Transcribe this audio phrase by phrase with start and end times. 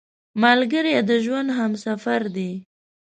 [0.43, 2.51] ملګری د ژوند همسفر دی